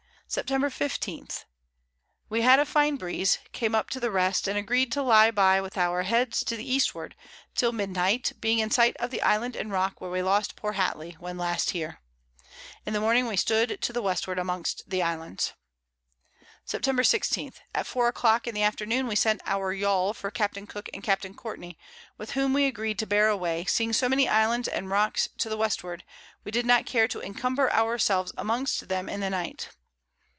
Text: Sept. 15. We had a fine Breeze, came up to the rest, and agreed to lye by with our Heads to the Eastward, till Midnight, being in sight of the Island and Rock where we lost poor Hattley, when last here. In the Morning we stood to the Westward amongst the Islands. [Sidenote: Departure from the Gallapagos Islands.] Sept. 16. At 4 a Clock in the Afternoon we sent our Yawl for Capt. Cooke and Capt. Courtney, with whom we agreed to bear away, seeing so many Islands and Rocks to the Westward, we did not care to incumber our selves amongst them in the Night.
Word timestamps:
Sept. 0.33 0.71
15. 0.71 1.27
We 2.29 2.39
had 2.41 2.57
a 2.59 2.65
fine 2.65 2.95
Breeze, 2.95 3.39
came 3.51 3.75
up 3.75 3.89
to 3.89 3.99
the 3.99 4.09
rest, 4.09 4.47
and 4.47 4.57
agreed 4.57 4.89
to 4.93 5.03
lye 5.03 5.29
by 5.29 5.59
with 5.59 5.77
our 5.77 6.03
Heads 6.03 6.45
to 6.45 6.55
the 6.55 6.63
Eastward, 6.63 7.17
till 7.53 7.73
Midnight, 7.73 8.31
being 8.39 8.59
in 8.59 8.71
sight 8.71 8.95
of 8.95 9.11
the 9.11 9.21
Island 9.23 9.57
and 9.57 9.73
Rock 9.73 9.99
where 9.99 10.09
we 10.09 10.21
lost 10.21 10.55
poor 10.55 10.71
Hattley, 10.75 11.15
when 11.19 11.37
last 11.37 11.71
here. 11.71 11.99
In 12.85 12.93
the 12.93 13.01
Morning 13.01 13.27
we 13.27 13.35
stood 13.35 13.81
to 13.81 13.91
the 13.91 14.01
Westward 14.01 14.39
amongst 14.39 14.89
the 14.89 15.03
Islands. 15.03 15.51
[Sidenote: 16.63 16.83
Departure 16.83 16.83
from 16.85 16.95
the 16.95 17.03
Gallapagos 17.03 17.37
Islands.] 17.37 17.55
Sept. 17.57 17.65
16. 17.65 17.67
At 17.75 17.87
4 17.87 18.07
a 18.07 18.13
Clock 18.13 18.47
in 18.47 18.55
the 18.55 18.63
Afternoon 18.63 19.07
we 19.07 19.15
sent 19.17 19.41
our 19.45 19.73
Yawl 19.73 20.13
for 20.13 20.31
Capt. 20.31 20.67
Cooke 20.69 20.89
and 20.93 21.03
Capt. 21.03 21.35
Courtney, 21.35 21.77
with 22.17 22.31
whom 22.31 22.53
we 22.53 22.63
agreed 22.67 22.97
to 22.99 23.05
bear 23.05 23.27
away, 23.27 23.65
seeing 23.65 23.91
so 23.91 24.07
many 24.07 24.29
Islands 24.29 24.69
and 24.69 24.89
Rocks 24.89 25.27
to 25.39 25.49
the 25.49 25.57
Westward, 25.57 26.05
we 26.45 26.53
did 26.53 26.65
not 26.65 26.85
care 26.85 27.09
to 27.09 27.19
incumber 27.19 27.69
our 27.71 27.97
selves 27.97 28.31
amongst 28.37 28.87
them 28.87 29.09
in 29.09 29.19
the 29.19 29.29
Night. 29.29 29.67